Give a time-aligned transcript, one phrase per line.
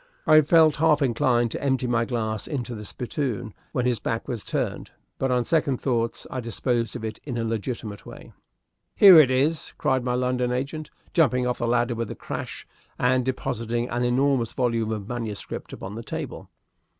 [0.25, 4.43] I felt half inclined to empty my glass into the spittoon when his back was
[4.43, 4.89] turned;
[5.19, 8.33] but on second thoughts I disposed of it in a legitimate way.
[8.95, 12.65] "Here it is!" cried my London agent, jumping off the ladder with a crash,
[12.97, 16.49] and depositing an enormous volume of manuscript upon the table.